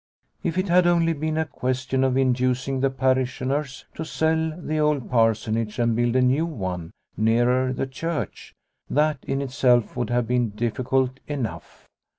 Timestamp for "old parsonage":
4.79-5.77